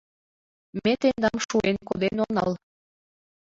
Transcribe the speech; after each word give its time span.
Ме 0.83 0.93
тендам 1.01 1.37
шуэн 1.47 1.77
коден 1.87 2.15
онал. 2.25 2.51